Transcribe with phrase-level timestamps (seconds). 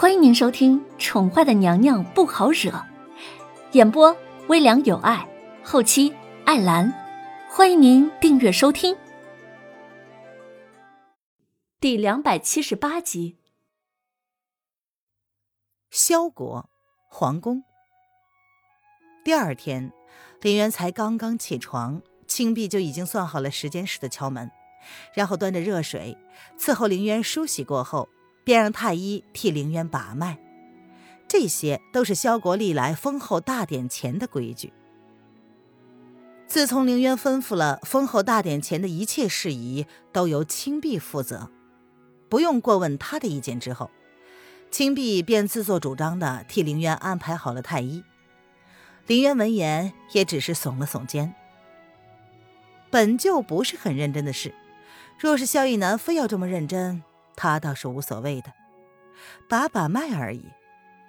[0.00, 2.70] 欢迎您收听《宠坏的娘娘不好惹》，
[3.72, 5.28] 演播微凉有爱，
[5.64, 6.14] 后期
[6.44, 6.94] 艾兰。
[7.50, 8.96] 欢迎您订阅收听。
[11.80, 13.38] 第两百七十八集。
[15.90, 16.70] 萧国
[17.08, 17.64] 皇宫。
[19.24, 19.92] 第二天，
[20.40, 24.48] 林渊才刚刚起床，青碧就已经算好了时间似的敲门，
[25.12, 26.16] 然后端着热水
[26.56, 28.08] 伺候林渊梳洗过后。
[28.48, 30.38] 便让太医替凌渊把脉，
[31.28, 34.72] 这些都是萧国历来封后大典前的规矩。
[36.46, 41.50] 自从凌渊吩咐了封后大典前的一切事宜都由青碧负责，
[42.30, 43.90] 不用过问他的意见之后，
[44.70, 48.02] 青碧便自作主张的替凌渊安排好了太医。
[49.06, 51.34] 凌渊闻言也只是耸了耸肩，
[52.88, 54.54] 本就不是很认真的事，
[55.18, 57.02] 若是萧逸南非要这么认真。
[57.38, 58.52] 他倒是无所谓的，
[59.48, 60.44] 把把脉而已。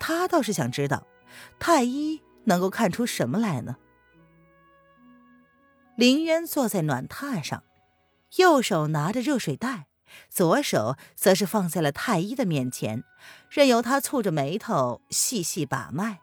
[0.00, 1.06] 他倒是想知道，
[1.60, 3.76] 太医能够看出什么来呢？
[5.94, 7.62] 林渊坐在暖榻上，
[8.38, 9.86] 右手拿着热水袋，
[10.28, 13.04] 左手则是放在了太医的面前，
[13.48, 16.18] 任由他蹙着眉头细细把脉。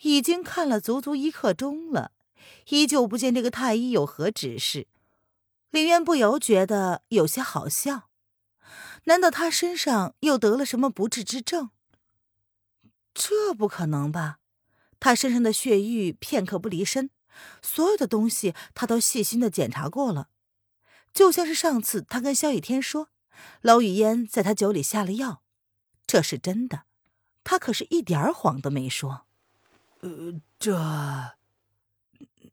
[0.00, 2.12] 已经看了足足一刻钟了，
[2.70, 4.86] 依旧不见这个太医有何指示。
[5.76, 8.08] 林渊不由觉得有些好笑，
[9.04, 11.68] 难道他身上又得了什么不治之症？
[13.12, 14.38] 这不可能吧？
[14.98, 17.10] 他身上的血瘀片刻不离身，
[17.60, 20.30] 所有的东西他都细心的检查过了，
[21.12, 23.10] 就像是上次他跟萧雨天说，
[23.60, 25.42] 娄雨嫣在他酒里下了药，
[26.06, 26.84] 这是真的，
[27.44, 29.26] 他可是一点谎都没说。
[30.00, 31.34] 呃，这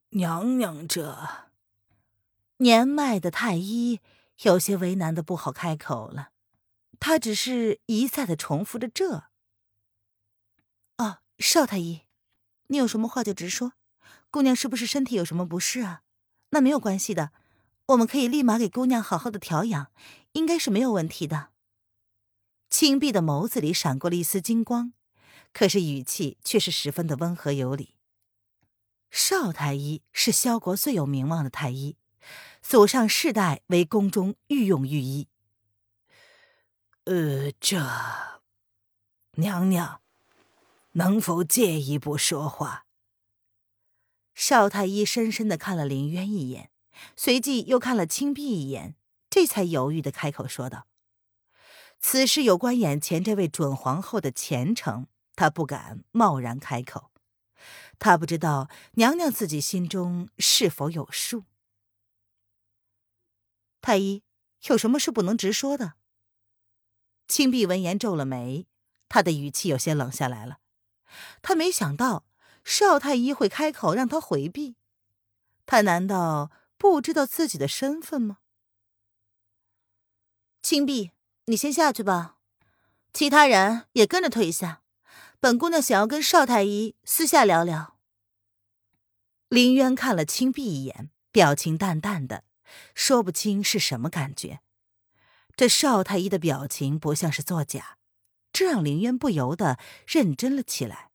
[0.09, 1.52] 娘娘这。
[2.63, 3.99] 年迈的太医
[4.43, 6.29] 有些为难的不好开口了，
[6.97, 9.25] 他只是一再的重复着这。
[10.97, 12.03] 哦，邵太医，
[12.67, 13.73] 你有什么话就直说。
[14.31, 16.03] 姑娘是不是身体有什么不适啊？
[16.51, 17.33] 那没有关系的，
[17.87, 19.91] 我们可以立马给姑娘好好的调养，
[20.31, 21.49] 应该是没有问题的。
[22.69, 24.93] 青碧的眸子里闪过了一丝金光，
[25.51, 27.95] 可是语气却是十分的温和有礼。
[29.11, 31.97] 邵太医是萧国最有名望的太医。
[32.61, 35.27] 祖上世代为宫中御用御医。
[37.05, 37.85] 呃，这
[39.33, 40.01] 娘娘
[40.93, 42.85] 能否借一步说话？
[44.33, 46.71] 邵太医深深的看了林渊一眼，
[47.15, 48.95] 随即又看了青碧一眼，
[49.29, 50.87] 这才犹豫的开口说道
[51.99, 57.11] ：“此事有关眼前这位准皇后的前程，他不敢贸然开口。
[57.99, 61.43] 他不知道娘娘自己心中是否有数。”
[63.83, 64.23] 太医
[64.67, 65.95] 有什么事不能直说的？
[67.27, 68.65] 青碧闻言皱了眉，
[69.09, 70.59] 他的语气有些冷下来了。
[71.41, 72.25] 他没想到
[72.63, 74.77] 邵太医会开口让他回避，
[75.65, 78.37] 他难道不知道自己的身份吗？
[80.61, 81.11] 青碧，
[81.47, 82.37] 你先下去吧，
[83.11, 84.81] 其他人也跟着退下。
[85.41, 87.97] 本姑娘想要跟邵太医私下聊聊。
[89.49, 92.45] 林渊看了青碧一眼，表情淡淡的。
[92.93, 94.61] 说不清是什么感觉，
[95.55, 97.97] 这邵太医的表情不像是作假，
[98.51, 101.09] 这让林渊不由得认真了起来。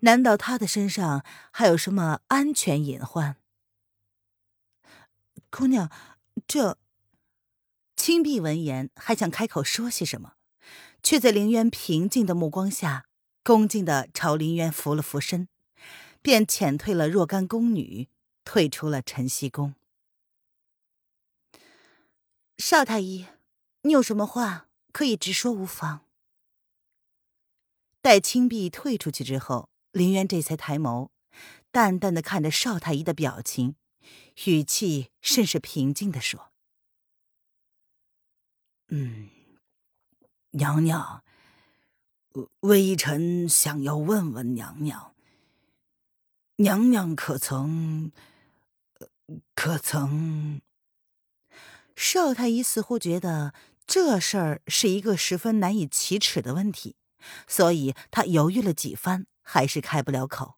[0.00, 3.36] 难道他的身上还有什么安全隐患？
[5.50, 5.90] 姑娘，
[6.46, 6.78] 这……
[7.96, 10.34] 青碧闻言还想开口说些什么，
[11.02, 13.06] 却在林渊平静的目光下，
[13.42, 15.48] 恭敬的朝林渊扶了扶身，
[16.20, 18.10] 便遣退了若干宫女，
[18.44, 19.74] 退出了晨曦宫。
[22.56, 23.26] 邵太医，
[23.82, 26.06] 你有什么话可以直说无妨。
[28.00, 31.08] 待青碧退出去之后，林渊这才抬眸，
[31.70, 33.76] 淡淡的看着邵太医的表情，
[34.46, 36.52] 语气甚是平静的说
[38.88, 39.30] ：“嗯，
[40.50, 41.24] 娘娘，
[42.60, 45.14] 微臣想要问问娘娘，
[46.56, 48.12] 娘娘可曾，
[49.54, 50.60] 可曾？”
[51.96, 53.54] 邵太医似乎觉得
[53.86, 56.96] 这事儿是一个十分难以启齿的问题，
[57.46, 60.56] 所以他犹豫了几番，还是开不了口。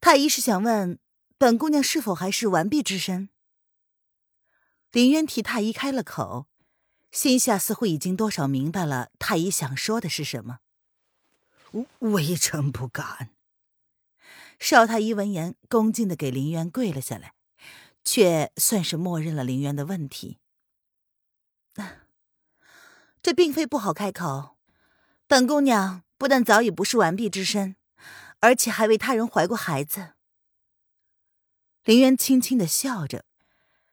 [0.00, 0.98] 太医是想问
[1.36, 3.28] 本姑娘是否还是完璧之身？
[4.92, 6.46] 林渊替太医开了口，
[7.12, 10.60] 心下似乎已经多少明白了太医想说的是什么。
[11.98, 13.30] 微臣不敢。
[14.58, 17.34] 邵太医闻言，恭敬的给林渊跪了下来。
[18.10, 20.38] 却算是默认了林渊的问题。
[23.20, 24.56] 这并非不好开口。
[25.26, 27.76] 本姑娘不但早已不是完璧之身，
[28.40, 30.14] 而且还为他人怀过孩子。
[31.84, 33.26] 林渊轻轻的笑着，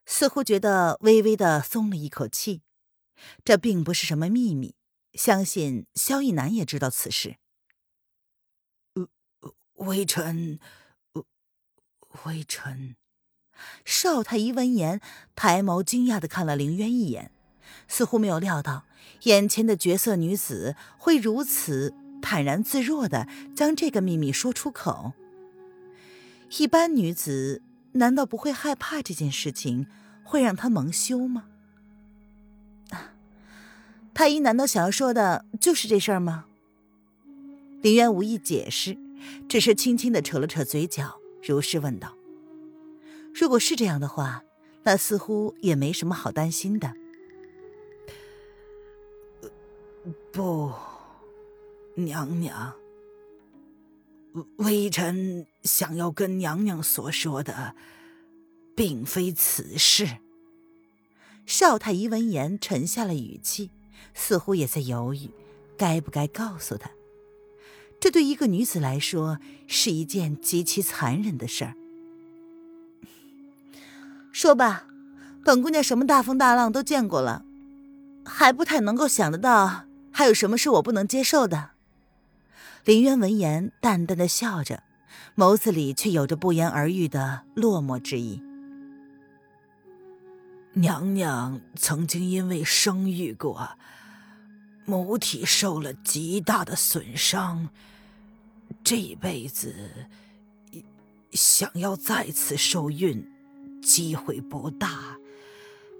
[0.05, 2.61] 似乎觉得微微的松了一口气。
[3.43, 4.75] 这并不是什么秘密，
[5.11, 7.35] 相信萧逸南也知道此事。
[9.73, 10.61] 微臣，
[12.23, 12.95] 微臣。
[13.83, 15.01] 邵太医闻言，
[15.35, 17.31] 抬眸惊讶的看了凌渊一眼，
[17.87, 18.85] 似乎没有料到
[19.23, 25.13] 眼前的绝色女子会如此坦然自若的将这个秘密说出口。
[26.57, 27.61] 一般女子
[27.93, 29.87] 难道不会害怕这件事情
[30.23, 31.45] 会让她蒙羞吗？
[34.13, 36.45] 太医难道想要说的就是这事儿吗？
[37.81, 38.97] 林渊无意解释，
[39.49, 42.14] 只是轻轻的扯了扯嘴角，如是问道。
[43.37, 44.43] 如果是这样的话，
[44.83, 46.93] 那似乎也没什么好担心的。
[50.31, 50.71] 不，
[51.95, 52.73] 娘娘，
[54.57, 57.75] 微臣想要跟娘娘所说的，
[58.73, 60.19] 并非此事。
[61.45, 63.69] 少太医闻言沉下了语气，
[64.13, 65.29] 似乎也在犹豫，
[65.77, 66.89] 该不该告诉他。
[67.99, 71.75] 这对一个女子来说是一件极其残忍的事儿。
[74.35, 74.85] 说吧，
[75.45, 77.45] 本姑娘什么大风大浪都见过了，
[78.25, 81.69] 还不太能够想得到还有什么是我不能接受的。
[82.83, 84.83] 林渊闻言淡淡的笑着，
[85.37, 88.41] 眸子里却有着不言而喻的落寞之意。
[90.73, 93.77] 娘娘曾经因为生育过，
[94.83, 97.69] 母体受了极大的损伤，
[98.83, 99.73] 这一辈子
[101.31, 103.31] 想要再次受孕。
[103.85, 105.19] 机会不大，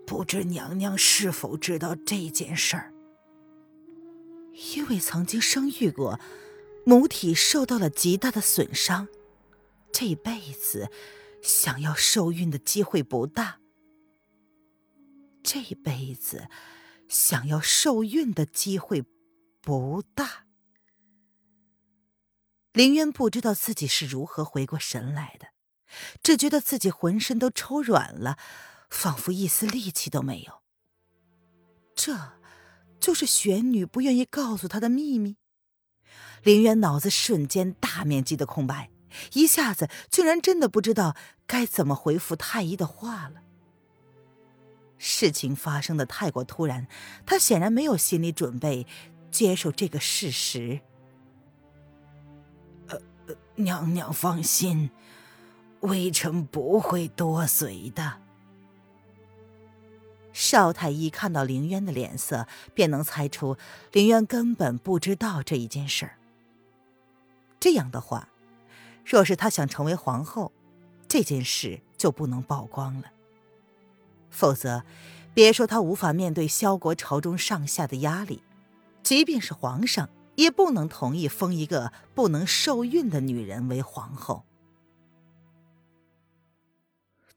[0.08, 2.92] 不知娘娘是否知道这件事儿？
[4.74, 6.20] 因为曾经生育过，
[6.84, 9.08] 母体受到了极大的损伤，
[9.94, 10.90] 这辈子
[11.44, 13.60] 想要受孕的机会不大。
[15.44, 16.48] 这辈子
[17.08, 19.04] 想要受孕的机会
[19.62, 20.46] 不大。
[22.74, 25.55] 林渊不知道自己是如何回过神来的。
[26.24, 28.38] 只觉得自己浑身都抽软了，
[28.90, 30.62] 仿佛一丝力气都没有。
[31.96, 32.34] 这，
[33.00, 35.38] 就是玄女不愿意告诉他的秘密。
[36.44, 38.92] 林渊脑子瞬间大面积的空白，
[39.34, 41.16] 一下子竟然真的不知道
[41.48, 43.42] 该怎么回复太医的话了。
[44.98, 46.88] 事情发生的太过突然，
[47.26, 48.86] 他显然没有心理准备
[49.32, 50.80] 接受这个事实。
[52.88, 53.00] 呃，
[53.56, 54.90] 娘娘放心。
[55.86, 58.22] 微臣不会多嘴的。
[60.34, 63.58] 邵太医看到凌渊的脸色，便能猜出
[63.94, 66.18] 凌渊根本不知道这一件事儿。
[67.58, 68.28] 这样的话，
[69.06, 70.52] 若是他想成为皇后，
[71.08, 73.12] 这件事就不能曝光了。
[74.30, 74.84] 否则，
[75.34, 78.44] 别说他无法面对萧国朝中上下的压力，
[79.02, 84.44] 即便是皇上，也不能同意封一个不能受孕的女人为皇后。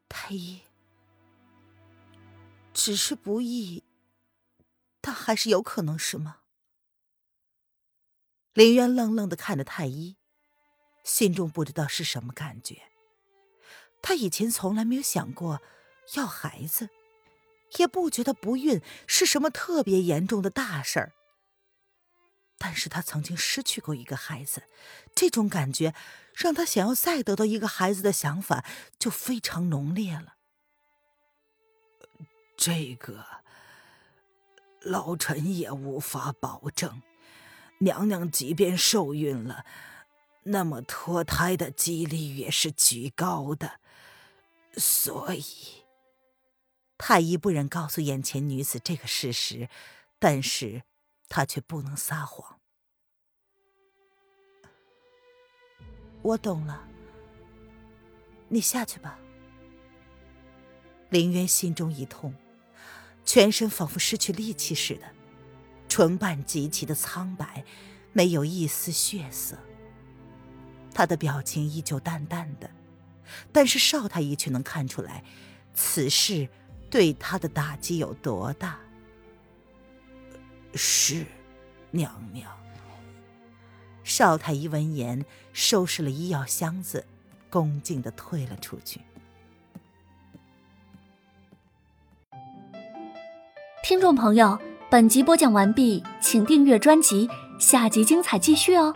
[0.09, 0.63] 太医，
[2.73, 3.85] 只是不易，
[5.01, 6.39] 但还是有可能，是吗？
[8.55, 10.17] 林渊愣愣的看着太医，
[11.05, 12.83] 心中不知道是什么感觉。
[14.01, 15.61] 他以前从来没有想过
[16.15, 16.89] 要孩子，
[17.77, 21.13] 也不觉得不孕是什么特别严重的大事儿。
[22.57, 24.65] 但是他曾经失去过一个孩子，
[25.15, 25.95] 这种感觉
[26.39, 28.65] 让他想要再得到一个孩子的想法
[28.99, 30.37] 就非常浓烈了。
[32.57, 33.25] 这个
[34.81, 37.03] 老臣也无法保证。
[37.81, 39.65] 娘娘即便受孕了，
[40.45, 43.81] 那么脱胎的几率也是极高的。
[44.77, 45.45] 所以，
[46.97, 49.69] 太医不忍告诉眼前女子这个事实，
[50.19, 50.83] 但是。
[51.31, 52.59] 他却不能撒谎。
[56.23, 56.85] 我懂了，
[58.49, 59.19] 你下去吧。
[61.11, 62.35] 林渊心中一痛，
[63.25, 65.07] 全身仿佛失去力气似的，
[65.89, 67.65] 唇瓣极其的苍白，
[68.13, 69.57] 没有一丝血色。
[70.93, 72.69] 他的表情依旧淡淡的，
[73.53, 75.25] 但是邵太医却能看出来，
[75.73, 76.49] 此事
[76.91, 78.79] 对他的打击有多大。
[80.75, 81.25] 是，
[81.91, 82.51] 娘娘。
[84.09, 85.23] 少太医闻言，
[85.53, 87.05] 收拾了医药箱子，
[87.51, 89.03] 恭敬的退了出去。
[93.85, 94.59] 听众朋友，
[94.91, 98.95] 本集播讲完毕，请订阅专辑，下集精彩继续哦。